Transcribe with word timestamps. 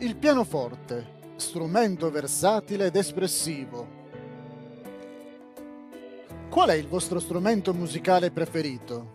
Il 0.00 0.14
pianoforte, 0.14 1.32
strumento 1.34 2.08
versatile 2.08 2.86
ed 2.86 2.94
espressivo. 2.94 3.96
Qual 6.48 6.68
è 6.68 6.74
il 6.74 6.86
vostro 6.86 7.18
strumento 7.18 7.74
musicale 7.74 8.30
preferito? 8.30 9.14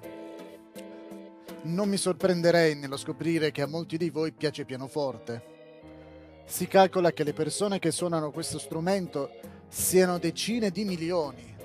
Non 1.62 1.88
mi 1.88 1.96
sorprenderei 1.96 2.76
nello 2.76 2.98
scoprire 2.98 3.52
che 3.52 3.62
a 3.62 3.68
molti 3.68 3.96
di 3.96 4.10
voi 4.10 4.34
piace 4.34 4.66
pianoforte. 4.66 6.42
Si 6.44 6.68
calcola 6.68 7.14
che 7.14 7.24
le 7.24 7.32
persone 7.32 7.80
che 7.80 7.92
suonano 7.92 8.32
questo 8.32 8.60
strumento 8.60 9.30
siano 9.70 10.18
decine 10.18 10.70
di 10.70 10.84
milioni. 10.84 11.56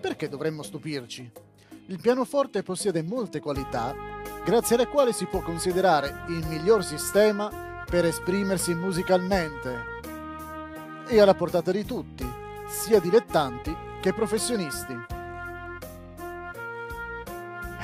Perché 0.00 0.28
dovremmo 0.28 0.64
stupirci? 0.64 1.30
Il 1.86 2.00
pianoforte 2.00 2.64
possiede 2.64 3.04
molte 3.04 3.38
qualità, 3.38 3.94
grazie 4.44 4.74
alle 4.74 4.88
quali 4.88 5.12
si 5.12 5.26
può 5.26 5.40
considerare 5.42 6.24
il 6.26 6.44
miglior 6.48 6.82
sistema 6.82 7.70
per 7.92 8.06
esprimersi 8.06 8.72
musicalmente. 8.72 9.84
È 11.04 11.20
alla 11.20 11.34
portata 11.34 11.70
di 11.72 11.84
tutti, 11.84 12.26
sia 12.66 12.98
dilettanti 12.98 13.76
che 14.00 14.14
professionisti. 14.14 14.98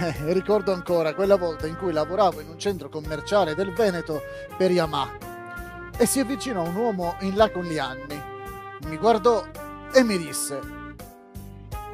Eh, 0.01 0.33
ricordo 0.33 0.73
ancora 0.73 1.13
quella 1.13 1.37
volta 1.37 1.67
in 1.67 1.77
cui 1.77 1.93
lavoravo 1.93 2.41
in 2.41 2.49
un 2.49 2.59
centro 2.59 2.89
commerciale 2.89 3.55
del 3.55 3.75
Veneto 3.75 4.23
per 4.57 4.71
Yamaha 4.71 5.91
e 5.99 6.07
si 6.07 6.21
avvicinò 6.21 6.63
un 6.63 6.77
uomo 6.77 7.17
in 7.21 7.37
là 7.37 7.51
con 7.51 7.65
gli 7.65 7.77
anni. 7.77 8.19
Mi 8.87 8.97
guardò 8.97 9.45
e 9.93 10.03
mi 10.05 10.17
disse: 10.17 10.59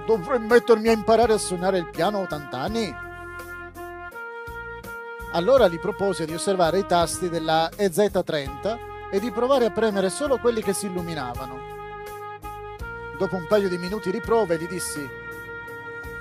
Dovrei 0.06 0.38
mettermi 0.38 0.86
a 0.86 0.92
imparare 0.92 1.32
a 1.32 1.38
suonare 1.38 1.78
il 1.78 1.90
piano 1.90 2.18
a 2.18 2.22
80 2.22 2.58
anni? 2.60 3.03
Allora 5.34 5.66
gli 5.66 5.80
propose 5.80 6.26
di 6.26 6.32
osservare 6.32 6.78
i 6.78 6.86
tasti 6.86 7.28
della 7.28 7.68
EZ30 7.76 8.78
e 9.10 9.18
di 9.18 9.32
provare 9.32 9.64
a 9.64 9.70
premere 9.70 10.08
solo 10.08 10.38
quelli 10.38 10.62
che 10.62 10.72
si 10.72 10.86
illuminavano. 10.86 11.58
Dopo 13.18 13.34
un 13.34 13.46
paio 13.48 13.68
di 13.68 13.76
minuti 13.76 14.12
di 14.12 14.20
prove 14.20 14.56
gli 14.56 14.68
dissi: 14.68 15.04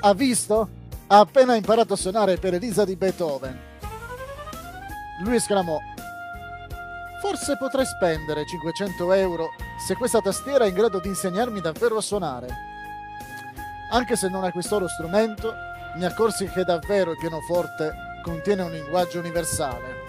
Ha 0.01 0.13
visto? 0.15 0.81
Ha 1.05 1.19
appena 1.19 1.53
imparato 1.53 1.93
a 1.93 1.97
suonare 1.97 2.37
per 2.37 2.55
Elisa 2.55 2.85
di 2.85 2.95
Beethoven. 2.95 3.55
Lui 5.21 5.35
esclamò: 5.35 5.77
Forse 7.21 7.55
potrei 7.57 7.85
spendere 7.85 8.47
500 8.47 9.13
euro 9.13 9.49
se 9.85 9.93
questa 9.93 10.21
tastiera 10.21 10.65
è 10.65 10.69
in 10.69 10.73
grado 10.73 10.99
di 10.99 11.09
insegnarmi 11.09 11.61
davvero 11.61 11.97
a 11.97 12.01
suonare. 12.01 12.47
Anche 13.91 14.15
se 14.15 14.27
non 14.27 14.43
acquistò 14.43 14.79
lo 14.79 14.87
strumento, 14.87 15.53
mi 15.97 16.05
accorsi 16.05 16.47
che 16.47 16.63
davvero 16.63 17.11
il 17.11 17.17
pianoforte 17.17 18.11
contiene 18.23 18.63
un 18.63 18.71
linguaggio 18.71 19.19
universale. 19.19 20.01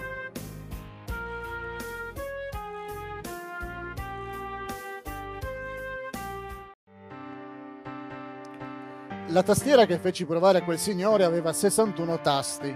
La 9.27 9.43
tastiera 9.43 9.85
che 9.85 9.99
feci 9.99 10.25
provare 10.25 10.59
a 10.59 10.63
quel 10.63 10.79
signore 10.79 11.25
aveva 11.25 11.53
61 11.53 12.21
tasti, 12.21 12.75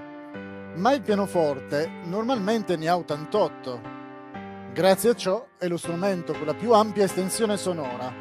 ma 0.76 0.94
il 0.94 1.02
pianoforte 1.02 1.90
normalmente 2.04 2.76
ne 2.76 2.88
ha 2.88 2.98
88 2.98 3.98
Grazie 4.74 5.10
a 5.10 5.16
ciò 5.16 5.46
è 5.58 5.68
lo 5.68 5.78
strumento 5.78 6.32
con 6.32 6.46
la 6.46 6.54
più 6.54 6.74
ampia 6.74 7.04
estensione 7.04 7.58
sonora. 7.58 8.14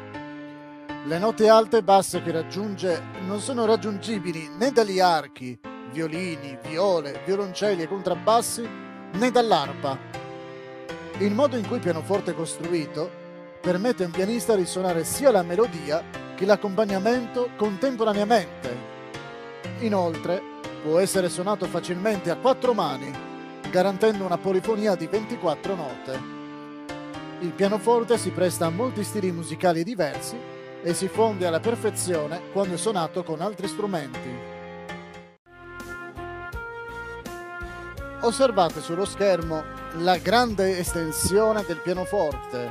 Le 1.05 1.17
note 1.19 1.47
alte 1.47 1.77
e 1.77 1.83
basse 1.83 2.21
che 2.23 2.31
raggiunge 2.31 3.01
non 3.25 3.39
sono 3.39 3.65
raggiungibili 3.65 4.49
né 4.57 4.71
dagli 4.71 4.99
archi, 4.99 5.57
violini, 5.91 6.57
viole, 6.61 7.21
violoncelli 7.25 7.83
e 7.83 7.87
contrabbassi, 7.87 8.67
né 9.13 9.31
dall'arpa. 9.31 9.97
Il 11.17 11.33
modo 11.33 11.57
in 11.57 11.67
cui 11.67 11.77
il 11.77 11.81
pianoforte 11.81 12.31
è 12.31 12.35
costruito 12.35 13.09
permette 13.59 14.03
a 14.03 14.05
un 14.05 14.11
pianista 14.11 14.55
di 14.55 14.65
suonare 14.65 15.03
sia 15.03 15.31
la 15.31 15.43
melodia 15.43 16.01
che 16.35 16.45
l'accompagnamento 16.45 17.49
contemporaneamente. 17.57 18.77
Inoltre, 19.79 20.41
può 20.81 20.99
essere 20.99 21.29
suonato 21.29 21.65
facilmente 21.65 22.29
a 22.29 22.37
quattro 22.37 22.73
mani, 22.73 23.11
garantendo 23.69 24.23
una 24.23 24.37
polifonia 24.37 24.95
di 24.95 25.07
24 25.07 25.75
note. 25.75 26.37
Il 27.41 27.51
pianoforte 27.51 28.17
si 28.17 28.31
presta 28.31 28.67
a 28.67 28.69
molti 28.69 29.03
stili 29.03 29.31
musicali 29.31 29.83
diversi 29.83 30.37
e 30.81 30.93
si 30.93 31.07
fonde 31.07 31.45
alla 31.45 31.59
perfezione 31.59 32.41
quando 32.53 32.75
è 32.75 32.77
suonato 32.77 33.23
con 33.23 33.41
altri 33.41 33.67
strumenti. 33.67 34.58
Osservate 38.21 38.81
sullo 38.81 39.05
schermo 39.05 39.63
la 39.99 40.17
grande 40.17 40.77
estensione 40.77 41.63
del 41.65 41.79
pianoforte, 41.79 42.69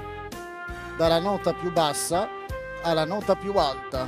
dalla 0.99 1.19
nota 1.19 1.55
più 1.55 1.73
bassa 1.73 2.29
alla 2.83 3.07
nota 3.07 3.35
più 3.35 3.55
alta. 3.57 4.07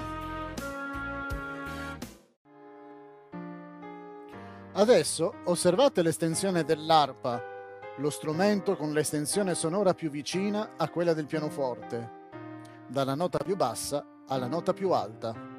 Adesso 4.74 5.34
osservate 5.44 6.02
l'estensione 6.02 6.62
dell'arpa 6.62 7.42
lo 7.96 8.10
strumento 8.10 8.76
con 8.76 8.92
l'estensione 8.92 9.54
sonora 9.54 9.94
più 9.94 10.10
vicina 10.10 10.74
a 10.76 10.90
quella 10.90 11.14
del 11.14 11.26
pianoforte, 11.26 12.28
dalla 12.86 13.14
nota 13.14 13.38
più 13.38 13.56
bassa 13.56 14.04
alla 14.28 14.46
nota 14.46 14.74
più 14.74 14.90
alta. 14.90 15.49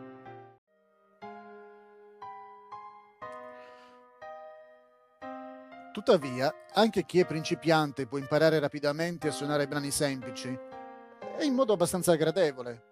Tuttavia, 5.91 6.53
anche 6.73 7.05
chi 7.05 7.19
è 7.19 7.25
principiante 7.25 8.07
può 8.07 8.17
imparare 8.17 8.59
rapidamente 8.59 9.27
a 9.27 9.31
suonare 9.31 9.67
brani 9.67 9.91
semplici 9.91 10.57
e 11.37 11.43
in 11.43 11.53
modo 11.53 11.73
abbastanza 11.73 12.15
gradevole. 12.15 12.83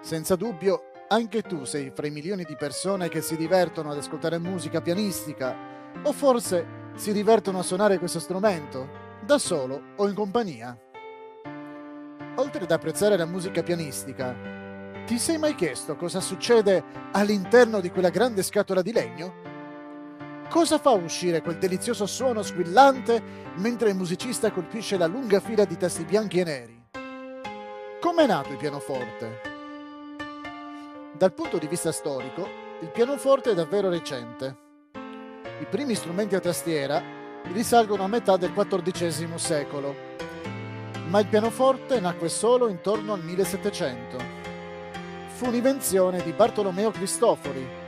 Senza 0.00 0.36
dubbio, 0.36 0.92
anche 1.08 1.42
tu 1.42 1.64
sei 1.64 1.90
fra 1.92 2.06
i 2.06 2.12
milioni 2.12 2.44
di 2.44 2.54
persone 2.54 3.08
che 3.08 3.20
si 3.20 3.36
divertono 3.36 3.90
ad 3.90 3.98
ascoltare 3.98 4.38
musica 4.38 4.80
pianistica 4.80 5.56
o 6.04 6.12
forse 6.12 6.92
si 6.94 7.12
divertono 7.12 7.58
a 7.58 7.62
suonare 7.62 7.98
questo 7.98 8.20
strumento, 8.20 8.88
da 9.24 9.38
solo 9.38 9.82
o 9.96 10.06
in 10.06 10.14
compagnia. 10.14 10.78
Oltre 12.36 12.62
ad 12.62 12.70
apprezzare 12.70 13.16
la 13.16 13.26
musica 13.26 13.64
pianistica, 13.64 14.36
ti 15.04 15.18
sei 15.18 15.38
mai 15.38 15.56
chiesto 15.56 15.96
cosa 15.96 16.20
succede 16.20 16.82
all'interno 17.12 17.80
di 17.80 17.90
quella 17.90 18.10
grande 18.10 18.44
scatola 18.44 18.82
di 18.82 18.92
legno? 18.92 19.43
Cosa 20.48 20.78
fa 20.78 20.90
uscire 20.90 21.42
quel 21.42 21.58
delizioso 21.58 22.06
suono 22.06 22.42
squillante 22.42 23.22
mentre 23.56 23.90
il 23.90 23.96
musicista 23.96 24.52
colpisce 24.52 24.96
la 24.96 25.06
lunga 25.06 25.40
fila 25.40 25.64
di 25.64 25.76
tasti 25.76 26.04
bianchi 26.04 26.38
e 26.40 26.44
neri? 26.44 26.86
Com'è 28.00 28.26
nato 28.26 28.50
il 28.50 28.58
pianoforte? 28.58 29.40
Dal 31.16 31.32
punto 31.32 31.58
di 31.58 31.66
vista 31.66 31.90
storico, 31.90 32.46
il 32.80 32.90
pianoforte 32.90 33.50
è 33.50 33.54
davvero 33.54 33.88
recente. 33.88 34.56
I 35.60 35.66
primi 35.68 35.94
strumenti 35.94 36.34
a 36.34 36.40
tastiera 36.40 37.02
risalgono 37.52 38.04
a 38.04 38.08
metà 38.08 38.36
del 38.36 38.52
XIV 38.52 39.34
secolo, 39.36 39.94
ma 41.08 41.18
il 41.20 41.26
pianoforte 41.26 41.98
nacque 42.00 42.28
solo 42.28 42.68
intorno 42.68 43.12
al 43.12 43.24
1700. 43.24 44.18
Fu 45.34 45.46
un'invenzione 45.46 46.22
di 46.22 46.32
Bartolomeo 46.32 46.90
Cristofori, 46.90 47.82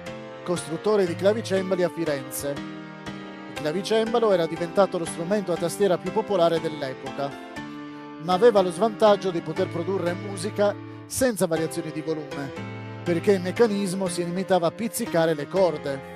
costruttore 0.47 1.07
di 1.07 1.17
clavicembali 1.17 1.83
a 1.83 1.89
Firenze. 1.89 2.55
Il 3.49 3.53
clavicembalo 3.55 4.31
era 4.31 4.47
diventato 4.47 4.97
lo 4.97 5.05
strumento 5.05 5.51
a 5.51 5.57
tastiera 5.57 5.99
più 5.99 6.13
popolare 6.13 6.61
dell'epoca, 6.61 7.29
ma 8.23 8.33
aveva 8.33 8.61
lo 8.61 8.71
svantaggio 8.71 9.33
di 9.33 9.41
poter 9.41 9.67
produrre 9.67 10.13
musica 10.13 10.73
senza 11.07 11.49
variazioni 11.49 11.91
di 11.91 12.01
volume, 12.01 12.53
perché 13.03 13.33
il 13.33 13.41
meccanismo 13.41 14.07
si 14.07 14.25
limitava 14.25 14.69
a 14.69 14.71
pizzicare 14.71 15.35
le 15.35 15.49
corde 15.49 16.15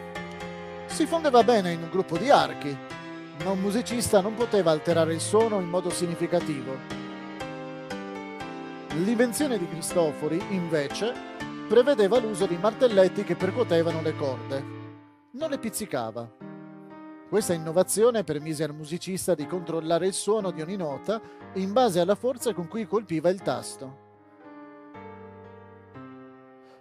si 0.86 1.06
fondeva 1.06 1.42
bene 1.42 1.72
in 1.72 1.82
un 1.82 1.88
gruppo 1.88 2.18
di 2.18 2.30
archi, 2.30 2.76
ma 3.42 3.50
un 3.50 3.60
musicista 3.60 4.20
non 4.20 4.34
poteva 4.34 4.70
alterare 4.70 5.14
il 5.14 5.20
suono 5.20 5.58
in 5.58 5.68
modo 5.68 5.88
significativo. 5.90 6.76
L'invenzione 8.94 9.56
di 9.56 9.68
Cristofori, 9.68 10.42
invece, 10.50 11.29
prevedeva 11.70 12.18
l'uso 12.18 12.46
di 12.46 12.56
martelletti 12.56 13.22
che 13.22 13.36
percuotevano 13.36 14.02
le 14.02 14.16
corde. 14.16 14.64
Non 15.34 15.50
le 15.50 15.58
pizzicava. 15.60 16.28
Questa 17.28 17.52
innovazione 17.52 18.24
permise 18.24 18.64
al 18.64 18.74
musicista 18.74 19.36
di 19.36 19.46
controllare 19.46 20.08
il 20.08 20.12
suono 20.12 20.50
di 20.50 20.62
ogni 20.62 20.74
nota 20.74 21.20
in 21.54 21.72
base 21.72 22.00
alla 22.00 22.16
forza 22.16 22.52
con 22.54 22.66
cui 22.66 22.88
colpiva 22.88 23.28
il 23.28 23.40
tasto. 23.40 23.98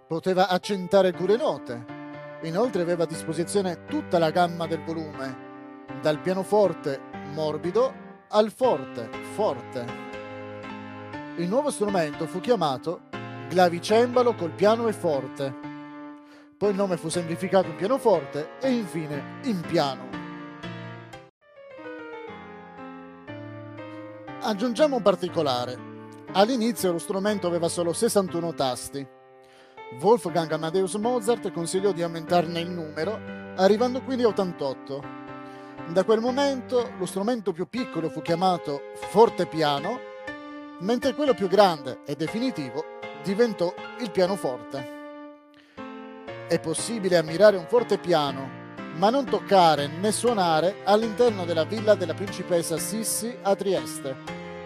Poteva 0.08 0.48
accentare 0.48 1.12
pure 1.12 1.38
note, 1.38 1.98
Inoltre 2.44 2.82
aveva 2.82 3.04
a 3.04 3.06
disposizione 3.08 3.84
tutta 3.86 4.18
la 4.18 4.32
gamma 4.32 4.66
del 4.66 4.82
volume, 4.84 5.86
dal 6.02 6.20
pianoforte 6.20 7.00
morbido 7.34 7.94
al 8.30 8.50
forte 8.50 9.10
forte. 9.34 9.86
Il 11.36 11.48
nuovo 11.48 11.70
strumento 11.70 12.26
fu 12.28 12.40
chiamato 12.40 13.09
clavicembalo 13.50 14.36
col 14.36 14.52
piano 14.52 14.88
e 14.88 14.94
forte. 14.94 15.54
Poi 16.56 16.70
il 16.70 16.76
nome 16.76 16.98
fu 16.98 17.10
semplificato 17.10 17.68
in 17.68 17.76
pianoforte 17.76 18.52
e 18.62 18.70
infine 18.70 19.40
in 19.44 19.60
piano. 19.62 20.08
Aggiungiamo 24.42 24.98
un 24.98 25.02
particolare. 25.02 25.88
All'inizio 26.34 26.92
lo 26.92 27.00
strumento 27.00 27.48
aveva 27.48 27.68
solo 27.68 27.92
61 27.92 28.54
tasti. 28.54 29.06
Wolfgang 30.00 30.52
Amadeus 30.52 30.94
Mozart 30.96 31.52
consigliò 31.52 31.92
di 31.92 32.04
aumentarne 32.04 32.60
il 32.60 32.70
numero, 32.70 33.20
arrivando 33.56 34.04
quindi 34.04 34.24
a 34.24 34.28
88. 34.28 35.18
Da 35.88 36.04
quel 36.04 36.20
momento 36.20 36.92
lo 37.00 37.06
strumento 37.08 37.52
più 37.52 37.68
piccolo 37.68 38.10
fu 38.10 38.22
chiamato 38.22 38.92
fortepiano, 38.94 40.00
mentre 40.82 41.16
quello 41.16 41.34
più 41.34 41.48
grande 41.48 42.02
e 42.06 42.16
definitivo 42.16 42.98
diventò 43.24 43.74
il 44.00 44.12
pianoforte. 44.12 44.98
È 46.48 46.60
possibile 46.60 47.18
ammirare 47.18 47.58
un 47.58 47.66
fortepiano, 47.68 48.58
ma 48.96 49.10
non 49.10 49.26
toccare 49.26 49.88
né 49.88 50.12
suonare 50.12 50.78
all'interno 50.84 51.46
della 51.46 51.64
villa 51.64 51.96
della 51.96 52.14
principessa 52.14 52.78
Sissi 52.78 53.38
a 53.42 53.56
Trieste, 53.56 54.16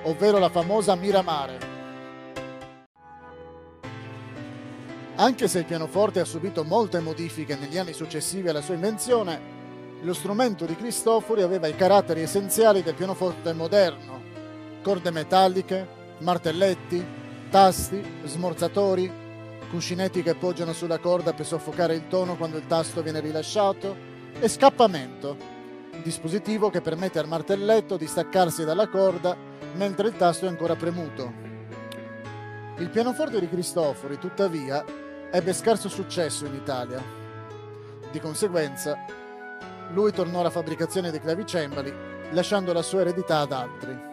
ovvero 0.03 0.37
la 0.37 0.49
famosa 0.49 0.95
Miramare. 0.95 1.71
Anche 5.15 5.47
se 5.47 5.59
il 5.59 5.65
pianoforte 5.65 6.19
ha 6.19 6.25
subito 6.25 6.63
molte 6.63 6.99
modifiche 6.99 7.55
negli 7.55 7.77
anni 7.77 7.93
successivi 7.93 8.49
alla 8.49 8.61
sua 8.61 8.73
invenzione, 8.73 9.51
lo 10.01 10.13
strumento 10.13 10.65
di 10.65 10.75
Cristofori 10.75 11.43
aveva 11.43 11.67
i 11.67 11.75
caratteri 11.75 12.21
essenziali 12.21 12.81
del 12.81 12.95
pianoforte 12.95 13.53
moderno, 13.53 14.21
corde 14.81 15.11
metalliche, 15.11 15.87
martelletti, 16.19 17.21
tasti, 17.53 18.03
smorzatori, 18.23 19.11
cuscinetti 19.69 20.23
che 20.23 20.33
poggiano 20.33 20.73
sulla 20.73 20.97
corda 20.97 21.33
per 21.33 21.45
soffocare 21.45 21.93
il 21.93 22.07
tono 22.07 22.35
quando 22.35 22.57
il 22.57 22.65
tasto 22.65 23.03
viene 23.03 23.19
rilasciato 23.19 23.95
e 24.39 24.47
scappamento, 24.47 25.37
dispositivo 26.01 26.71
che 26.71 26.81
permette 26.81 27.19
al 27.19 27.27
martelletto 27.27 27.95
di 27.95 28.07
staccarsi 28.07 28.65
dalla 28.65 28.87
corda 28.87 29.37
mentre 29.75 30.07
il 30.07 30.15
tasto 30.15 30.45
è 30.45 30.47
ancora 30.47 30.75
premuto. 30.75 31.31
Il 32.79 32.89
pianoforte 32.89 33.39
di 33.39 33.47
Cristofori, 33.47 34.17
tuttavia, 34.17 34.83
ebbe 35.29 35.53
scarso 35.53 35.89
successo 35.89 36.47
in 36.47 36.55
Italia. 36.55 37.03
Di 38.11 38.19
conseguenza, 38.19 38.97
lui 39.91 40.11
tornò 40.11 40.39
alla 40.39 40.49
fabbricazione 40.49 41.11
dei 41.11 41.21
clavicembali, 41.21 41.93
lasciando 42.31 42.73
la 42.73 42.81
sua 42.81 43.01
eredità 43.01 43.41
ad 43.41 43.51
altri. 43.51 44.12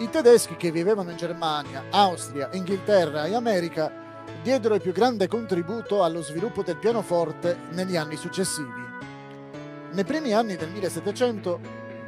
I 0.00 0.08
tedeschi 0.08 0.56
che 0.56 0.70
vivevano 0.70 1.10
in 1.10 1.18
Germania, 1.18 1.84
Austria, 1.90 2.48
Inghilterra 2.52 3.26
e 3.26 3.34
America 3.34 3.92
diedero 4.42 4.74
il 4.74 4.80
più 4.80 4.92
grande 4.92 5.28
contributo 5.28 6.02
allo 6.02 6.22
sviluppo 6.22 6.62
del 6.62 6.78
pianoforte 6.78 7.58
negli 7.72 7.96
anni 7.96 8.16
successivi. 8.16 8.88
Nei 9.92 10.04
primi 10.04 10.32
anni 10.32 10.56
del 10.56 10.70
1700, 10.70 11.60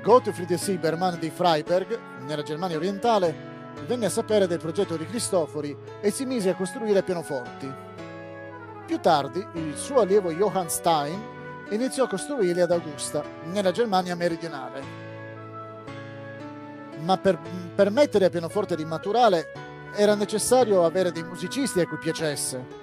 Gottfried 0.03 0.55
Siebermann 0.55 1.17
di 1.17 1.29
Freiberg, 1.29 1.99
nella 2.27 2.43
Germania 2.43 2.79
orientale, 2.79 3.35
venne 3.87 4.07
a 4.07 4.11
sapere 4.11 4.47
del 4.47 4.59
progetto 4.59 4.97
di 4.97 5.05
Cristofori 5.05 5.77
e 6.01 6.11
si 6.11 6.25
mise 6.25 6.49
a 6.49 6.55
costruire 6.55 7.03
pianoforti. 7.03 7.71
Più 8.87 9.01
tardi, 9.01 9.47
il 9.53 9.77
suo 9.77 10.01
allievo 10.01 10.33
Johann 10.33 10.69
Stein 10.69 11.23
iniziò 11.69 12.05
a 12.05 12.09
costruirli 12.09 12.63
ad 12.63 12.71
Augusta, 12.71 13.23
nella 13.45 13.71
Germania 13.71 14.17
meridionale. 14.17 15.02
Ma 17.03 17.19
per 17.19 17.39
permettere 17.75 18.27
al 18.27 18.31
pianoforte 18.31 18.77
di 18.77 18.85
maturare 18.85 19.53
era 19.97 20.15
necessario 20.15 20.85
avere 20.85 21.13
dei 21.13 21.25
musicisti 21.25 21.81
a 21.81 21.87
cui 21.87 21.99
piacesse. 21.99 22.81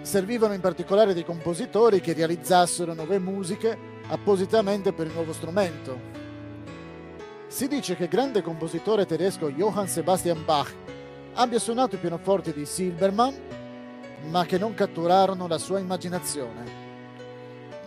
Servivano 0.00 0.54
in 0.54 0.60
particolare 0.60 1.14
dei 1.14 1.24
compositori 1.24 2.00
che 2.00 2.12
realizzassero 2.12 2.94
nuove 2.94 3.18
musiche 3.18 3.76
appositamente 4.08 4.92
per 4.92 5.06
il 5.06 5.12
nuovo 5.12 5.32
strumento. 5.32 6.14
Si 7.48 7.68
dice 7.68 7.94
che 7.94 8.04
il 8.04 8.08
grande 8.08 8.42
compositore 8.42 9.06
tedesco 9.06 9.50
Johann 9.50 9.86
Sebastian 9.86 10.44
Bach 10.44 10.74
abbia 11.34 11.58
suonato 11.58 11.96
i 11.96 11.98
pianoforti 11.98 12.52
di 12.52 12.64
Silbermann, 12.64 13.34
ma 14.30 14.44
che 14.44 14.58
non 14.58 14.74
catturarono 14.74 15.46
la 15.46 15.58
sua 15.58 15.78
immaginazione. 15.78 16.84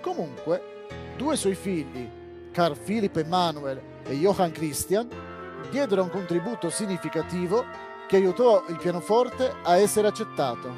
Comunque, 0.02 0.86
due 1.18 1.36
suoi 1.36 1.56
figli, 1.56 2.10
Carl 2.60 2.78
Philipp 2.78 3.16
Emanuel 3.16 3.82
e 4.04 4.16
Johann 4.16 4.52
Christian, 4.52 5.08
diedero 5.72 6.04
un 6.04 6.10
contributo 6.10 6.70
significativo 6.70 7.64
che 8.06 8.18
aiutò 8.18 8.66
il 8.68 8.76
pianoforte 8.76 9.56
a 9.64 9.78
essere 9.78 10.10
accettato. 10.10 10.76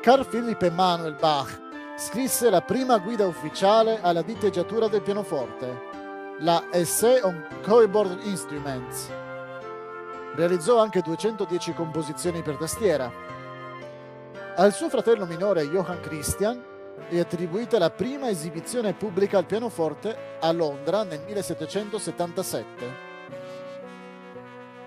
Carl 0.00 0.26
Philipp 0.26 0.62
Emanuel 0.62 1.16
Bach 1.20 1.60
scrisse 1.98 2.48
la 2.48 2.62
prima 2.62 2.96
guida 2.96 3.26
ufficiale 3.26 4.00
alla 4.00 4.22
diteggiatura 4.22 4.88
del 4.88 5.02
pianoforte, 5.02 5.82
la 6.38 6.68
Essay 6.70 7.20
on 7.20 7.46
Keyboard 7.60 8.24
Instruments. 8.24 9.10
Realizzò 10.34 10.80
anche 10.80 11.02
210 11.02 11.74
composizioni 11.74 12.40
per 12.40 12.56
tastiera. 12.56 13.12
Al 14.56 14.72
suo 14.72 14.88
fratello 14.88 15.26
minore 15.26 15.68
Johann 15.68 16.00
Christian 16.00 16.69
è 17.08 17.18
attribuita 17.18 17.78
la 17.78 17.90
prima 17.90 18.28
esibizione 18.28 18.92
pubblica 18.94 19.38
al 19.38 19.46
pianoforte 19.46 20.38
a 20.40 20.52
Londra 20.52 21.02
nel 21.04 21.20
1777. 21.26 23.08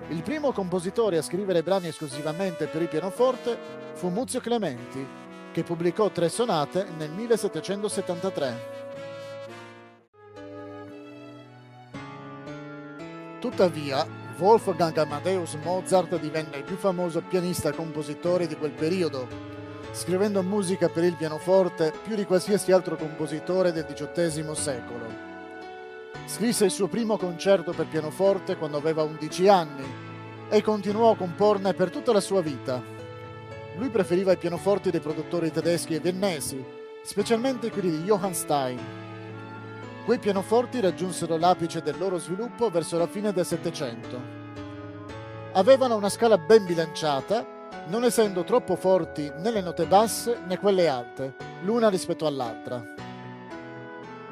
Il 0.10 0.22
primo 0.22 0.52
compositore 0.52 1.18
a 1.18 1.22
scrivere 1.22 1.64
brani 1.64 1.88
esclusivamente 1.88 2.68
per 2.68 2.82
il 2.82 2.90
pianoforte 2.90 3.58
fu 3.94 4.10
Muzio 4.10 4.40
Clementi, 4.40 5.06
che 5.52 5.64
pubblicò 5.64 6.10
tre 6.10 6.30
sonate 6.30 6.86
nel 6.98 7.10
1773. 7.12 8.72
Tuttavia, 13.40 14.06
Wolfgang 14.38 14.98
Amadeus 14.98 15.54
Mozart 15.64 16.20
divenne 16.20 16.58
il 16.58 16.64
più 16.64 16.76
famoso 16.76 17.22
pianista 17.22 17.72
compositore 17.72 18.48
di 18.48 18.56
quel 18.56 18.72
periodo, 18.72 19.53
scrivendo 19.94 20.42
musica 20.42 20.90
per 20.90 21.04
il 21.04 21.16
pianoforte 21.16 21.94
più 22.04 22.16
di 22.16 22.26
qualsiasi 22.26 22.72
altro 22.72 22.96
compositore 22.96 23.72
del 23.72 23.86
XVIII 23.86 24.56
secolo. 24.56 25.06
Scrisse 26.26 26.66
il 26.66 26.72
suo 26.72 26.88
primo 26.88 27.16
concerto 27.18 27.74
per 27.74 27.86
pianoforte 27.86 28.58
quando 28.58 28.78
aveva 28.78 29.04
11 29.04 29.48
anni 29.48 29.86
e 30.50 30.62
continuò 30.64 31.12
a 31.12 31.16
comporne 31.16 31.76
per 31.76 31.92
tutta 31.92 32.12
la 32.12 32.22
sua 32.22 32.42
vita. 32.42 32.82
Lui 33.78 33.90
preferiva 33.90 34.32
i 34.32 34.38
pianoforti 34.38 34.90
dei 34.90 35.00
produttori 35.00 35.52
tedeschi 35.52 35.94
e 35.94 36.00
viennesi, 36.00 36.64
specialmente 37.04 37.70
quelli 37.70 37.92
di 37.92 38.04
Johann 38.04 38.32
Stein. 38.32 38.80
Quei 40.06 40.18
pianoforti 40.18 40.80
raggiunsero 40.80 41.38
l'apice 41.38 41.82
del 41.82 42.00
loro 42.00 42.18
sviluppo 42.18 42.70
verso 42.70 42.98
la 42.98 43.08
fine 43.08 43.32
del 43.32 43.46
Settecento. 43.46 44.42
Avevano 45.54 45.96
una 45.96 46.10
scala 46.10 46.40
ben 46.40 46.66
bilanciata, 46.66 47.53
non 47.88 48.04
essendo 48.06 48.44
troppo 48.44 48.76
forti 48.76 49.32
né 49.38 49.52
le 49.52 49.62
note 49.62 49.86
basse 49.86 50.40
né 50.46 50.58
quelle 50.58 50.88
alte, 50.88 51.36
l'una 51.64 51.90
rispetto 51.90 52.26
all'altra. 52.26 52.82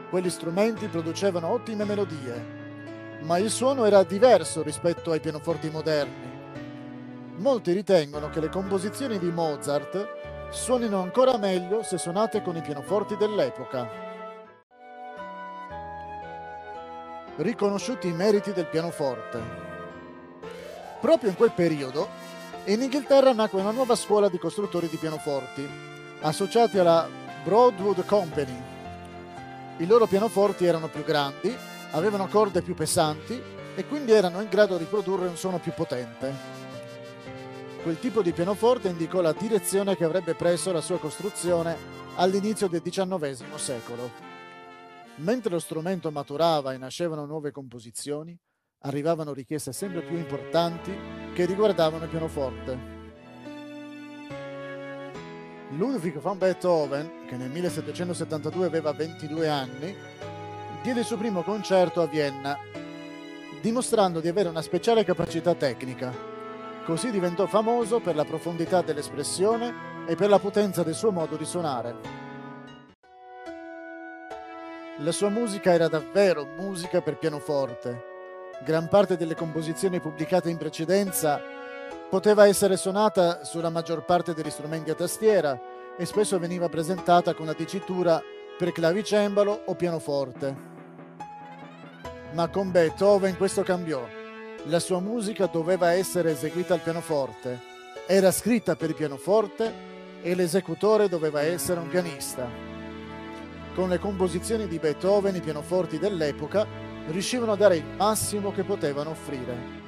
Quegli 0.10 0.29
strumenti 0.29 0.88
producevano 0.88 1.50
ottime 1.50 1.84
melodie, 1.84 3.20
ma 3.22 3.38
il 3.38 3.50
suono 3.50 3.86
era 3.86 4.03
diverso 4.03 4.62
rispetto 4.63 5.12
ai 5.12 5.20
pianoforti 5.20 5.70
moderni. 5.70 6.29
Molti 7.38 7.72
ritengono 7.72 8.29
che 8.29 8.39
le 8.39 8.50
composizioni 8.50 9.17
di 9.17 9.31
Mozart 9.31 10.50
suonino 10.50 11.01
ancora 11.01 11.38
meglio 11.38 11.81
se 11.81 11.98
suonate 11.98 12.41
con 12.41 12.55
i 12.55 12.62
pianoforti 12.62 13.15
dell'epoca. 13.17 13.89
Riconosciuti 17.38 18.08
i 18.08 18.13
meriti 18.13 18.51
del 18.53 18.67
pianoforte. 18.67 19.39
Proprio 21.00 21.29
in 21.29 21.36
quel 21.36 21.51
periodo, 21.51 22.21
in 22.65 22.82
Inghilterra 22.82 23.34
nacque 23.34 23.60
una 23.60 23.72
nuova 23.72 23.96
scuola 23.96 24.30
di 24.30 24.38
costruttori 24.38 24.88
di 24.88 24.98
pianoforti, 24.98 25.68
associati 26.22 26.77
alla 26.77 27.10
Broadwood 27.44 28.06
Company, 28.06 28.56
i 29.77 29.88
loro 29.88 30.06
pianoforti 30.06 30.65
erano 30.65 30.88
più 30.88 31.03
grandi, 31.03 31.56
avevano 31.91 32.27
corde 32.27 32.62
più 32.62 32.75
pesanti 32.75 33.41
e 33.74 33.86
quindi 33.88 34.12
erano 34.12 34.41
in 34.41 34.50
grado 34.50 34.77
di 34.77 34.86
produrre 34.86 35.27
un 35.27 35.38
suono 35.38 35.58
più 35.58 35.74
potente. 35.74 36.60
Quel 37.82 38.00
tipo 38.00 38.22
di 38.22 38.32
pianoforte 38.32 38.89
indicò 38.89 39.22
la 39.22 39.34
direzione 39.34 39.96
che 39.96 40.03
avrebbe 40.03 40.36
preso 40.36 40.72
la 40.72 40.82
sua 40.82 41.00
costruzione 41.00 41.75
all'inizio 42.18 42.68
del 42.68 42.84
XIX 42.84 43.56
secolo. 43.56 44.12
Mentre 45.15 45.50
lo 45.50 45.60
strumento 45.60 46.12
maturava 46.12 46.74
e 46.74 46.77
nascevano 46.77 47.25
nuove 47.25 47.50
composizioni, 47.50 48.38
arrivavano 48.84 49.34
richieste 49.34 49.74
sempre 49.74 50.01
più 50.01 50.15
importanti 50.15 51.21
che 51.34 51.46
riguardavano 51.46 52.04
il 52.04 52.10
pianoforte. 52.10 53.00
Ludwig 55.78 56.20
van 56.20 56.38
Beethoven, 56.38 57.26
che 57.28 57.38
nel 57.38 57.50
1772 57.50 58.66
aveva 58.66 58.92
22 58.92 59.48
anni, 59.48 59.96
diede 60.84 61.00
il 61.00 61.06
suo 61.06 61.18
primo 61.18 61.44
concerto 61.44 62.02
a 62.02 62.08
Vienna, 62.08 62.58
dimostrando 63.62 64.20
di 64.20 64.28
avere 64.28 64.50
una 64.50 64.62
speciale 64.62 65.06
capacità 65.06 65.56
tecnica. 65.56 66.14
Così 66.84 67.12
diventò 67.12 67.46
famoso 67.46 68.00
per 68.00 68.16
la 68.16 68.26
profondità 68.26 68.82
dell'espressione 68.82 70.06
e 70.08 70.16
per 70.16 70.30
la 70.30 70.40
potenza 70.40 70.84
del 70.84 70.96
suo 70.96 71.12
modo 71.12 71.38
di 71.38 71.46
suonare. 71.46 72.20
La 74.98 75.12
sua 75.12 75.30
musica 75.30 75.72
era 75.72 75.88
davvero 75.88 76.46
musica 76.58 77.02
per 77.02 77.18
pianoforte. 77.18 78.11
Gran 78.63 78.88
parte 78.88 79.18
delle 79.18 79.34
composizioni 79.34 80.00
pubblicate 80.00 80.51
in 80.51 80.58
precedenza 80.58 81.41
poteva 82.10 82.46
essere 82.46 82.77
suonata 82.77 83.44
sulla 83.44 83.70
maggior 83.70 84.06
parte 84.06 84.36
degli 84.36 84.51
strumenti 84.51 84.91
a 84.91 84.96
tastiera 84.96 85.60
e 85.98 86.06
spesso 86.06 86.38
veniva 86.38 86.70
presentata 86.70 87.34
con 87.34 87.44
una 87.46 87.56
dicitura 87.58 88.22
per 88.58 88.72
clavicembalo 88.72 89.63
o 89.65 89.74
pianoforte. 89.74 90.56
Ma 92.34 92.48
con 92.50 92.70
Beethoven 92.70 93.36
questo 93.36 93.63
cambiò. 93.63 94.08
La 94.65 94.80
sua 94.80 95.00
musica 95.00 95.48
doveva 95.48 95.94
essere 95.94 96.32
eseguita 96.32 96.75
al 96.75 96.82
pianoforte, 96.82 97.60
era 98.06 98.32
scritta 98.32 98.75
per 98.75 98.89
il 98.89 98.96
pianoforte 98.96 99.74
e 100.22 100.36
l'esecutore 100.36 101.10
doveva 101.10 101.41
essere 101.41 101.80
un 101.80 101.89
pianista. 101.89 102.48
Con 103.74 103.89
le 103.89 103.98
composizioni 103.98 104.68
di 104.68 104.77
Beethoven 104.77 105.36
i 105.36 105.41
pianoforti 105.41 105.98
dell'epoca 105.98 106.81
riuscivano 107.08 107.53
a 107.53 107.55
dare 107.55 107.77
il 107.77 107.86
massimo 107.98 108.51
che 108.51 108.63
potevano 108.63 109.12
offrire. 109.12 109.79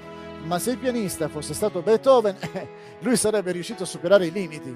Ma 0.43 0.60
se 0.60 0.72
il 0.72 0.77
pianista 0.77 1.29
fosse 1.29 1.53
stato 1.53 1.82
Beethoven, 1.82 2.38
lui 3.00 3.15
sarebbe 3.15 3.51
riuscito 3.51 3.84
a 3.84 3.88
superare 3.88 4.25
i 4.25 4.32
limiti. 4.32 4.75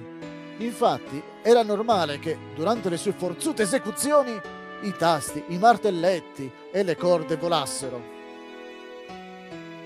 Infatti 0.60 1.22
era 1.42 1.62
normale 1.64 2.20
che 2.20 2.38
durante 2.56 2.90
le 2.90 2.98
sue 2.98 3.12
forzute 3.12 3.64
esecuzioni 3.64 4.40
i 4.82 4.94
tasti, 4.98 5.44
i 5.48 5.58
martelletti 5.58 6.50
e 6.72 6.84
le 6.84 6.96
corde 6.96 7.36
volassero. 7.36 8.16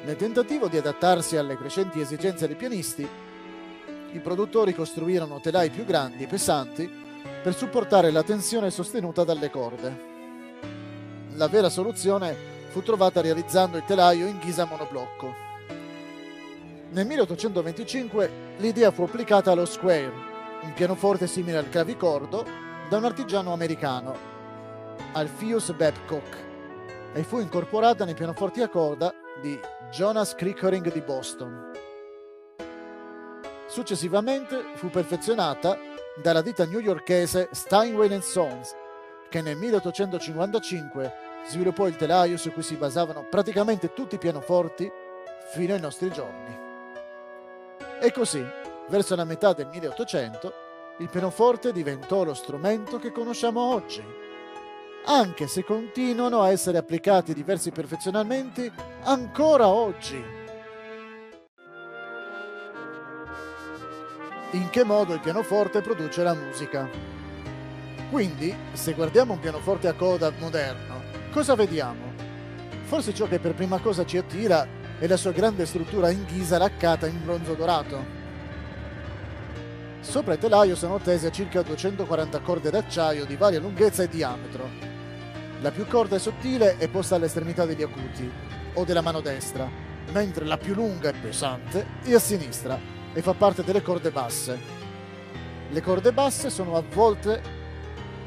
Nel 0.03 0.15
tentativo 0.15 0.67
di 0.67 0.77
adattarsi 0.77 1.37
alle 1.37 1.57
crescenti 1.57 1.99
esigenze 1.99 2.47
dei 2.47 2.55
pianisti, 2.55 3.07
i 4.13 4.19
produttori 4.19 4.73
costruirono 4.73 5.39
telai 5.39 5.69
più 5.69 5.85
grandi 5.85 6.23
e 6.23 6.27
pesanti 6.27 6.89
per 7.41 7.55
supportare 7.55 8.11
la 8.11 8.23
tensione 8.23 8.71
sostenuta 8.71 9.23
dalle 9.23 9.49
corde. 9.49 10.10
La 11.35 11.47
vera 11.47 11.69
soluzione 11.69 12.35
fu 12.69 12.81
trovata 12.81 13.21
realizzando 13.21 13.77
il 13.77 13.83
telaio 13.85 14.27
in 14.27 14.39
ghisa 14.39 14.65
monoblocco. 14.65 15.33
Nel 16.91 17.05
1825 17.05 18.31
l'idea 18.57 18.91
fu 18.91 19.03
applicata 19.03 19.51
allo 19.51 19.65
square, 19.65 20.11
un 20.61 20.73
pianoforte 20.73 21.27
simile 21.27 21.57
al 21.57 21.69
clavicordo, 21.69 22.45
da 22.89 22.97
un 22.97 23.05
artigiano 23.05 23.53
americano, 23.53 24.13
Alpheus 25.13 25.71
Babcock, 25.71 26.37
e 27.13 27.23
fu 27.23 27.39
incorporata 27.39 28.03
nei 28.03 28.13
pianoforti 28.13 28.61
a 28.61 28.67
corda 28.67 29.13
di 29.41 29.57
Jonas 29.89 30.35
Crickering 30.35 30.91
di 30.91 31.01
Boston. 31.01 31.71
Successivamente 33.67 34.73
fu 34.75 34.89
perfezionata 34.89 35.77
dalla 36.21 36.41
ditta 36.41 36.65
newyorkese 36.65 37.47
Steinway 37.51 38.21
Sons, 38.21 38.75
che 39.31 39.41
nel 39.41 39.57
1855 39.57 41.13
sviluppò 41.47 41.87
il 41.87 41.95
telaio 41.95 42.37
su 42.37 42.51
cui 42.51 42.61
si 42.61 42.75
basavano 42.75 43.25
praticamente 43.27 43.93
tutti 43.93 44.13
i 44.13 44.19
pianoforti 44.19 44.91
fino 45.53 45.73
ai 45.73 45.79
nostri 45.79 46.11
giorni. 46.11 46.55
E 47.99 48.11
così 48.11 48.45
Verso 48.91 49.15
la 49.15 49.23
metà 49.23 49.53
del 49.53 49.67
1800 49.67 50.53
il 50.97 51.09
pianoforte 51.09 51.71
diventò 51.71 52.25
lo 52.25 52.33
strumento 52.33 52.99
che 52.99 53.13
conosciamo 53.13 53.61
oggi, 53.61 54.03
anche 55.05 55.47
se 55.47 55.63
continuano 55.63 56.41
a 56.41 56.51
essere 56.51 56.77
applicati 56.77 57.33
diversi 57.33 57.71
perfezionamenti 57.71 58.69
ancora 59.03 59.69
oggi. 59.69 60.21
In 64.51 64.69
che 64.69 64.83
modo 64.83 65.13
il 65.13 65.21
pianoforte 65.21 65.79
produce 65.79 66.21
la 66.21 66.33
musica? 66.33 67.20
Quindi, 68.11 68.53
se 68.73 68.93
guardiamo 68.93 69.33
un 69.33 69.39
pianoforte 69.39 69.87
a 69.87 69.93
coda 69.93 70.31
moderno, 70.37 71.01
cosa 71.31 71.55
vediamo? 71.55 72.13
Forse 72.83 73.13
ciò 73.13 73.25
che 73.27 73.39
per 73.39 73.55
prima 73.55 73.79
cosa 73.79 74.05
ci 74.05 74.17
attira 74.17 74.67
è 74.99 75.07
la 75.07 75.17
sua 75.17 75.31
grande 75.31 75.65
struttura 75.65 76.11
in 76.11 76.25
ghisa 76.25 76.59
laccata 76.59 77.07
in 77.07 77.23
bronzo 77.23 77.53
dorato 77.53 78.19
Sopra 80.01 80.33
il 80.33 80.39
telaio 80.39 80.75
sono 80.75 80.97
tese 80.97 81.31
circa 81.31 81.61
240 81.61 82.39
corde 82.39 82.71
d'acciaio 82.71 83.23
di 83.23 83.37
varia 83.37 83.59
lunghezza 83.59 84.01
e 84.01 84.09
diametro. 84.09 84.67
La 85.61 85.69
più 85.69 85.85
corta 85.85 86.15
e 86.15 86.19
sottile 86.19 86.77
è 86.77 86.89
posta 86.89 87.15
all'estremità 87.15 87.65
degli 87.65 87.83
acuti 87.83 88.29
o 88.73 88.83
della 88.83 89.01
mano 89.01 89.21
destra, 89.21 89.69
mentre 90.11 90.45
la 90.45 90.57
più 90.57 90.73
lunga 90.73 91.09
e 91.09 91.13
pesante 91.13 91.85
è 92.03 92.13
a 92.15 92.19
sinistra 92.19 92.77
e 93.13 93.21
fa 93.21 93.33
parte 93.33 93.63
delle 93.63 93.83
corde 93.83 94.09
basse. 94.09 94.59
Le 95.69 95.81
corde 95.81 96.11
basse 96.11 96.49
sono 96.49 96.75
avvolte 96.75 97.60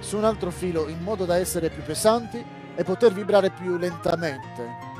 su 0.04 0.18
un 0.18 0.24
altro 0.24 0.50
filo 0.50 0.86
in 0.88 1.00
modo 1.00 1.24
da 1.24 1.38
essere 1.38 1.70
più 1.70 1.82
pesanti 1.82 2.44
e 2.76 2.84
poter 2.84 3.12
vibrare 3.12 3.50
più 3.50 3.78
lentamente. 3.78 4.92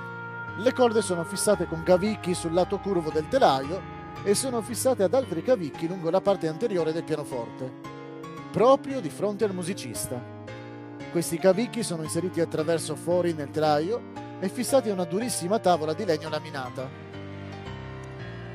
Le 0.57 0.73
corde 0.73 1.03
sono 1.03 1.25
fissate 1.25 1.67
con 1.67 1.83
cavicchi 1.83 2.33
sul 2.33 2.55
lato 2.55 2.79
curvo 2.79 3.11
del 3.11 3.29
telaio 3.29 3.93
e 4.25 4.35
sono 4.35 4.63
fissate 4.63 5.03
ad 5.03 5.13
altri 5.13 5.43
cavicchi 5.43 5.87
lungo 5.87 6.09
la 6.09 6.23
parte 6.23 6.49
anteriore 6.49 6.93
del 6.93 7.05
pianoforte, 7.05 7.71
proprio 8.51 9.01
di 9.01 9.11
fronte 9.11 9.45
al 9.45 9.53
musicista. 9.53 10.19
Questi 11.13 11.39
cavicchi 11.39 11.83
sono 11.83 12.03
inseriti 12.03 12.41
attraverso 12.41 12.97
fori 12.97 13.35
nel 13.35 13.51
telaio 13.51 14.13
e 14.41 14.49
fissati 14.49 14.89
a 14.89 14.95
una 14.95 15.05
durissima 15.05 15.59
tavola 15.59 15.93
di 15.93 16.07
legno 16.07 16.31
laminata. 16.31 16.89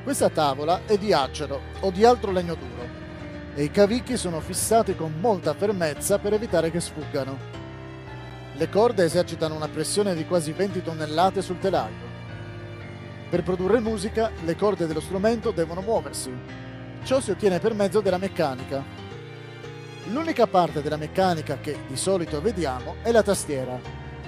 Questa 0.02 0.28
tavola 0.30 0.80
è 0.84 0.98
di 0.98 1.12
acero 1.12 1.60
o 1.80 1.90
di 1.90 2.04
altro 2.04 2.32
legno 2.32 2.54
duro 2.54 2.99
e 3.54 3.64
i 3.64 3.70
cavicchi 3.70 4.16
sono 4.16 4.40
fissati 4.40 4.94
con 4.94 5.14
molta 5.20 5.54
fermezza 5.54 6.18
per 6.18 6.34
evitare 6.34 6.70
che 6.70 6.80
sfuggano. 6.80 7.36
Le 8.54 8.68
corde 8.68 9.04
esercitano 9.04 9.54
una 9.54 9.68
pressione 9.68 10.14
di 10.14 10.26
quasi 10.26 10.52
20 10.52 10.82
tonnellate 10.82 11.42
sul 11.42 11.58
telaio 11.58 12.10
per 13.30 13.44
produrre 13.44 13.78
musica 13.78 14.32
le 14.42 14.56
corde 14.56 14.88
dello 14.88 14.98
strumento 14.98 15.52
devono 15.52 15.82
muoversi. 15.82 16.36
Ciò 17.04 17.20
si 17.20 17.30
ottiene 17.30 17.60
per 17.60 17.74
mezzo 17.74 18.00
della 18.00 18.18
meccanica. 18.18 18.82
L'unica 20.06 20.48
parte 20.48 20.82
della 20.82 20.96
meccanica 20.96 21.58
che 21.58 21.78
di 21.86 21.96
solito 21.96 22.40
vediamo 22.40 22.96
è 23.02 23.12
la 23.12 23.22
tastiera, 23.22 23.78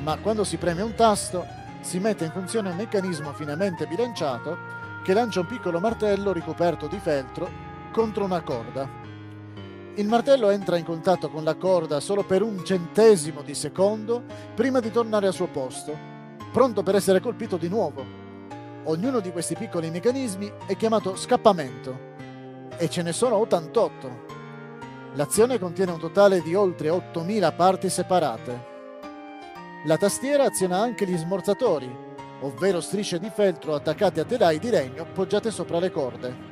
ma 0.05 0.17
quando 0.19 0.45
si 0.45 0.57
preme 0.57 0.83
un 0.83 0.95
tasto 0.95 1.45
si 1.81 1.99
mette 1.99 2.27
in 2.27 2.31
funzione 2.31 2.71
un 2.71 2.77
meccanismo 2.77 3.33
finemente 3.33 3.89
bilanciato 3.89 4.57
che 5.03 5.15
lancia 5.15 5.41
un 5.41 5.47
piccolo 5.47 5.81
martello 5.81 6.33
ricoperto 6.33 6.87
di 6.87 7.01
feltro 7.01 7.51
contro 7.91 8.25
una 8.25 8.41
corda. 8.43 9.02
Il 9.97 10.09
martello 10.09 10.49
entra 10.49 10.79
in 10.79 10.87
contatto 10.87 11.29
con 11.29 11.45
la 11.45 11.55
corda 11.55 12.01
solo 12.01 12.25
per 12.25 12.41
un 12.41 12.65
centesimo 12.65 13.43
di 13.43 13.55
secondo 13.55 14.23
prima 14.55 14.81
di 14.81 14.91
tornare 14.91 15.27
al 15.27 15.35
suo 15.35 15.49
posto, 15.49 15.95
pronto 16.51 16.83
per 16.83 16.95
essere 16.95 17.21
colpito 17.21 17.59
di 17.59 17.69
nuovo. 17.69 18.03
Ognuno 18.85 19.21
di 19.21 19.31
questi 19.31 19.55
piccoli 19.55 19.91
meccanismi 19.91 20.51
è 20.67 20.77
chiamato 20.77 21.15
scappamento 21.15 22.11
e 22.79 22.89
ce 22.89 23.03
ne 23.03 23.13
sono 23.13 23.37
88. 23.37 24.31
L'azione 25.13 25.59
contiene 25.59 25.93
un 25.93 26.01
totale 26.01 26.41
di 26.41 26.55
oltre 26.55 26.89
8000 26.89 27.53
parti 27.53 27.91
separate. 27.91 28.71
La 29.85 29.99
tastiera 29.99 30.45
aziona 30.45 30.79
anche 30.79 31.07
gli 31.07 31.19
smorzatori, 31.19 31.95
ovvero 32.41 32.81
strisce 32.81 33.19
di 33.19 33.29
feltro 33.29 33.75
attaccate 33.75 34.21
a 34.21 34.25
telai 34.25 34.59
di 34.59 34.71
legno 34.71 35.05
poggiate 35.13 35.51
sopra 35.51 35.79
le 35.79 35.91
corde. 35.91 36.52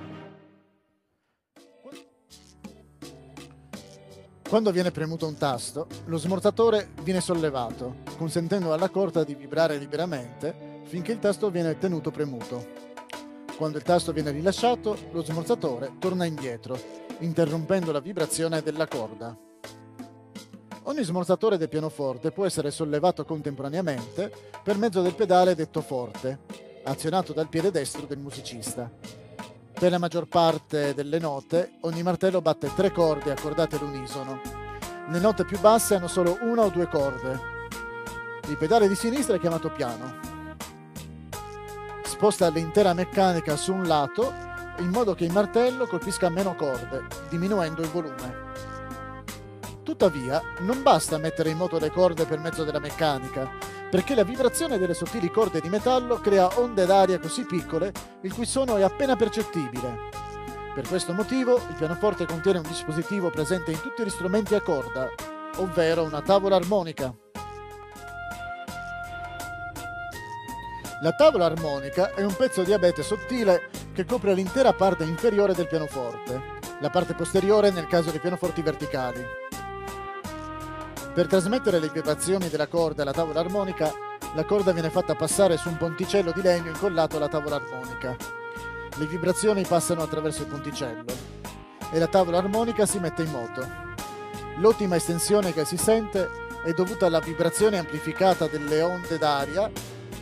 Quando 4.50 4.72
viene 4.72 4.90
premuto 4.90 5.28
un 5.28 5.36
tasto, 5.36 5.86
lo 6.06 6.18
smorzatore 6.18 6.88
viene 7.04 7.20
sollevato, 7.20 7.98
consentendo 8.16 8.72
alla 8.72 8.88
corda 8.88 9.22
di 9.22 9.36
vibrare 9.36 9.78
liberamente 9.78 10.80
finché 10.86 11.12
il 11.12 11.20
tasto 11.20 11.50
viene 11.50 11.78
tenuto 11.78 12.10
premuto. 12.10 12.66
Quando 13.56 13.78
il 13.78 13.84
tasto 13.84 14.10
viene 14.10 14.32
rilasciato, 14.32 14.96
lo 15.12 15.22
smorzatore 15.22 15.92
torna 16.00 16.24
indietro, 16.24 16.76
interrompendo 17.20 17.92
la 17.92 18.00
vibrazione 18.00 18.60
della 18.60 18.88
corda. 18.88 19.38
Ogni 20.82 21.04
smorzatore 21.04 21.56
del 21.56 21.68
pianoforte 21.68 22.32
può 22.32 22.44
essere 22.44 22.72
sollevato 22.72 23.24
contemporaneamente 23.24 24.32
per 24.64 24.76
mezzo 24.76 25.00
del 25.00 25.14
pedale 25.14 25.54
detto 25.54 25.80
forte, 25.80 26.40
azionato 26.82 27.32
dal 27.32 27.48
piede 27.48 27.70
destro 27.70 28.04
del 28.04 28.18
musicista. 28.18 28.90
Per 29.80 29.90
la 29.90 29.96
maggior 29.96 30.26
parte 30.26 30.92
delle 30.92 31.18
note, 31.18 31.78
ogni 31.80 32.02
martello 32.02 32.42
batte 32.42 32.70
tre 32.74 32.92
corde 32.92 33.30
accordate 33.30 33.76
all'unisono. 33.76 34.38
Le 35.08 35.18
note 35.18 35.46
più 35.46 35.58
basse 35.58 35.94
hanno 35.94 36.06
solo 36.06 36.36
una 36.42 36.64
o 36.64 36.68
due 36.68 36.86
corde. 36.86 37.40
Il 38.48 38.58
pedale 38.58 38.88
di 38.88 38.94
sinistra 38.94 39.36
è 39.36 39.40
chiamato 39.40 39.70
piano, 39.70 40.18
sposta 42.02 42.50
l'intera 42.50 42.92
meccanica 42.92 43.56
su 43.56 43.72
un 43.72 43.84
lato 43.84 44.34
in 44.80 44.90
modo 44.90 45.14
che 45.14 45.24
il 45.24 45.32
martello 45.32 45.86
colpisca 45.86 46.28
meno 46.28 46.54
corde, 46.54 47.06
diminuendo 47.30 47.80
il 47.80 47.88
volume. 47.88 48.48
Tuttavia, 49.82 50.42
non 50.58 50.82
basta 50.82 51.16
mettere 51.16 51.48
in 51.48 51.56
moto 51.56 51.78
le 51.78 51.90
corde 51.90 52.26
per 52.26 52.38
mezzo 52.38 52.64
della 52.64 52.80
meccanica, 52.80 53.50
perché 53.90 54.14
la 54.14 54.22
vibrazione 54.22 54.78
delle 54.78 54.94
sottili 54.94 55.30
corde 55.30 55.60
di 55.60 55.68
metallo 55.68 56.20
crea 56.20 56.60
onde 56.60 56.86
d'aria 56.86 57.18
così 57.18 57.44
piccole 57.44 57.92
il 58.22 58.32
cui 58.32 58.46
suono 58.46 58.76
è 58.76 58.82
appena 58.82 59.16
percettibile. 59.16 60.08
Per 60.72 60.86
questo 60.86 61.12
motivo 61.12 61.56
il 61.56 61.74
pianoforte 61.76 62.24
contiene 62.24 62.58
un 62.58 62.66
dispositivo 62.68 63.30
presente 63.30 63.72
in 63.72 63.80
tutti 63.80 64.04
gli 64.04 64.08
strumenti 64.08 64.54
a 64.54 64.60
corda, 64.60 65.08
ovvero 65.56 66.04
una 66.04 66.22
tavola 66.22 66.56
armonica. 66.56 67.12
La 71.02 71.12
tavola 71.12 71.46
armonica 71.46 72.14
è 72.14 72.22
un 72.22 72.34
pezzo 72.36 72.62
di 72.62 72.72
abete 72.72 73.02
sottile 73.02 73.70
che 73.92 74.04
copre 74.04 74.34
l'intera 74.34 74.72
parte 74.72 75.02
inferiore 75.02 75.54
del 75.54 75.66
pianoforte, 75.66 76.40
la 76.80 76.90
parte 76.90 77.14
posteriore 77.14 77.70
nel 77.70 77.88
caso 77.88 78.10
dei 78.10 78.20
pianoforti 78.20 78.62
verticali. 78.62 79.49
Per 81.12 81.26
trasmettere 81.26 81.80
le 81.80 81.88
vibrazioni 81.88 82.48
della 82.48 82.68
corda 82.68 83.02
alla 83.02 83.12
tavola 83.12 83.40
armonica, 83.40 83.92
la 84.34 84.44
corda 84.44 84.70
viene 84.70 84.90
fatta 84.90 85.16
passare 85.16 85.56
su 85.56 85.68
un 85.68 85.76
ponticello 85.76 86.30
di 86.30 86.40
legno 86.40 86.68
incollato 86.68 87.16
alla 87.16 87.28
tavola 87.28 87.56
armonica. 87.56 88.16
Le 88.96 89.06
vibrazioni 89.06 89.64
passano 89.64 90.02
attraverso 90.02 90.42
il 90.42 90.48
ponticello 90.48 91.04
e 91.90 91.98
la 91.98 92.06
tavola 92.06 92.38
armonica 92.38 92.86
si 92.86 93.00
mette 93.00 93.22
in 93.22 93.30
moto. 93.32 93.66
L'ottima 94.58 94.94
estensione 94.94 95.52
che 95.52 95.64
si 95.64 95.76
sente 95.76 96.28
è 96.64 96.72
dovuta 96.72 97.06
alla 97.06 97.20
vibrazione 97.20 97.78
amplificata 97.78 98.46
delle 98.46 98.80
onde 98.80 99.18
d'aria 99.18 99.68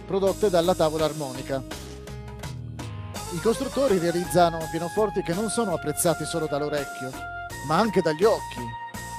prodotte 0.07 0.49
dalla 0.49 0.75
tavola 0.75 1.05
armonica. 1.05 1.63
I 3.35 3.41
costruttori 3.43 3.99
realizzano 3.99 4.67
pianoforti 4.71 5.23
che 5.23 5.35
non 5.35 5.51
sono 5.51 5.75
apprezzati 5.75 6.25
solo 6.25 6.47
dall'orecchio, 6.47 7.11
ma 7.67 7.77
anche 7.77 8.01
dagli 8.01 8.25
occhi. 8.25 8.63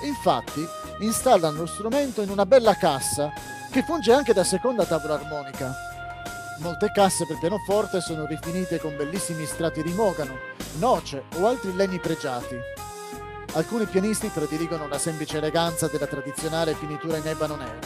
Infatti, 0.06 0.66
installano 1.00 1.60
lo 1.60 1.66
strumento 1.66 2.22
in 2.22 2.30
una 2.30 2.46
bella 2.46 2.76
cassa 2.76 3.32
che 3.72 3.84
funge 3.84 4.12
anche 4.12 4.34
da 4.34 4.44
seconda 4.44 4.86
tavola 4.86 5.16
armonica. 5.16 5.74
Molte 6.60 6.92
casse 6.92 7.26
per 7.26 7.40
pianoforte 7.40 8.02
sono 8.02 8.26
rifinite 8.26 8.80
con 8.80 8.98
bellissimi 8.98 9.46
strati 9.46 9.82
di 9.82 9.94
mogano, 9.94 10.38
noce 10.80 11.24
o 11.38 11.48
altri 11.48 11.74
legni 11.74 12.00
pregiati. 12.00 12.58
Alcuni 13.54 13.86
pianisti 13.86 14.28
prediligono 14.28 14.88
la 14.88 14.98
semplice 14.98 15.38
eleganza 15.38 15.88
della 15.88 16.06
tradizionale 16.06 16.76
finitura 16.76 17.18
in 17.18 17.28
ebano 17.28 17.56
nero. 17.56 17.80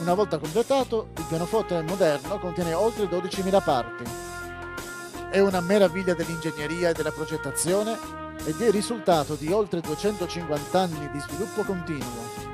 Una 0.00 0.14
volta 0.14 0.38
completato, 0.38 1.08
il 1.16 1.24
pianoforte 1.28 1.80
moderno 1.82 2.38
contiene 2.38 2.72
oltre 2.72 3.04
12.000 3.04 3.62
parti. 3.62 4.04
È 5.30 5.38
una 5.38 5.60
meraviglia 5.60 6.14
dell'ingegneria 6.14 6.90
e 6.90 6.92
della 6.92 7.12
progettazione 7.12 8.25
ed 8.44 8.60
è 8.60 8.66
il 8.66 8.72
risultato 8.72 9.34
di 9.34 9.50
oltre 9.52 9.80
250 9.80 10.78
anni 10.78 11.10
di 11.10 11.20
sviluppo 11.20 11.62
continuo. 11.62 12.44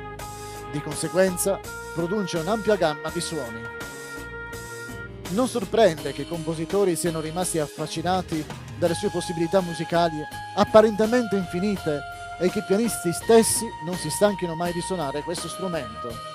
Di 0.71 0.81
conseguenza, 0.81 1.59
produce 1.95 2.39
un'ampia 2.39 2.77
gamma 2.77 3.11
di 3.11 3.21
suoni. 3.21 3.61
Non 5.31 5.49
sorprende 5.49 6.12
che 6.12 6.23
i 6.23 6.29
compositori 6.29 6.95
siano 6.97 7.21
rimasti 7.21 7.59
affascinati 7.59 8.45
dalle 8.79 8.95
sue 8.95 9.11
possibilità 9.11 9.61
musicali 9.61 10.17
apparentemente 10.57 11.37
infinite 11.37 12.01
e 12.41 12.51
che 12.51 12.61
i 12.61 12.65
pianisti 12.67 13.12
stessi 13.12 13.67
non 13.87 13.97
si 13.97 14.11
stanchino 14.11 14.55
mai 14.55 14.73
di 14.73 14.81
suonare 14.81 15.23
questo 15.23 15.49
strumento 15.49 16.33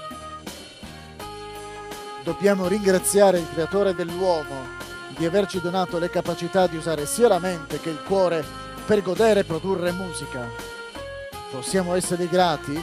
dobbiamo 2.27 2.67
ringraziare 2.67 3.39
il 3.39 3.49
creatore 3.49 3.95
dell'uomo 3.95 4.67
di 5.15 5.25
averci 5.25 5.61
donato 5.61 5.97
le 5.97 6.09
capacità 6.09 6.67
di 6.67 6.75
usare 6.75 7.05
sia 7.05 7.29
la 7.29 7.39
mente 7.39 7.79
che 7.79 7.89
il 7.89 8.03
cuore 8.03 8.43
per 8.87 9.01
godere 9.01 9.41
e 9.41 9.43
produrre 9.43 9.91
musica. 9.91 10.49
Possiamo 11.51 11.93
essere 11.93 12.29
grati 12.29 12.81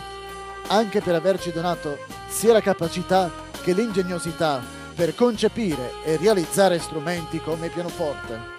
anche 0.67 1.01
per 1.01 1.15
averci 1.15 1.51
donato 1.51 1.99
sia 2.29 2.53
la 2.53 2.61
capacità 2.61 3.31
che 3.63 3.73
l'ingegnosità 3.73 4.63
per 4.95 5.15
concepire 5.15 5.93
e 6.05 6.19
realizzare 6.19 6.79
strumenti 6.79 7.41
come 7.41 7.67
il 7.67 7.73
pianoforte. 7.73 8.54